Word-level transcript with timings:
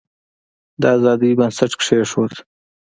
د 0.81 0.83
آزادی 0.95 1.31
بنسټ 1.39 1.71
کښېښود. 1.79 2.33